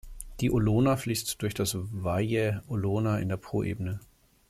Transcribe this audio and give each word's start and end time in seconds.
Die 0.39 0.49
Olona 0.49 0.97
fließt 0.97 1.39
durch 1.43 1.53
das 1.53 1.75
Valle 1.77 2.63
Olona 2.67 3.19
in 3.19 3.29
der 3.29 3.37
Poebene. 3.37 3.99